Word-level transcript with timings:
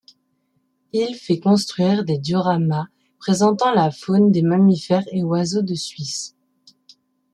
Il 0.93 1.13
fait 1.13 1.39
construire 1.39 2.03
des 2.03 2.17
dioramas 2.17 2.87
présentant 3.19 3.71
la 3.71 3.91
faune 3.91 4.31
des 4.31 4.41
mammifères 4.41 5.05
et 5.11 5.21
oiseaux 5.21 5.61
de 5.61 5.75
Suisse. 5.75 6.35